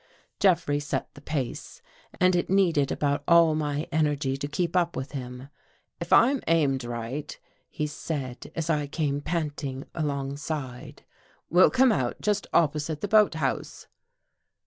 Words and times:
Jeffrey 0.39 0.79
set 0.79 1.13
the 1.13 1.21
pace 1.21 1.83
and 2.19 2.35
it 2.35 2.49
needed 2.49 2.91
about 2.91 3.23
all 3.27 3.53
my 3.53 3.87
energy 3.91 4.35
to 4.35 4.47
keep 4.47 4.75
up 4.75 4.95
with 4.95 5.11
him." 5.11 5.47
If 6.01 6.11
I'm 6.11 6.41
aimed 6.47 6.83
right," 6.83 7.39
he 7.69 7.85
said, 7.85 8.51
as 8.55 8.67
I 8.67 8.87
came 8.87 9.21
panting 9.21 9.85
alongside, 9.93 11.03
"we'll 11.51 11.69
come 11.69 11.91
out 11.91 12.19
just 12.19 12.47
opposite 12.51 13.01
the 13.01 13.07
boathouse." 13.07 13.85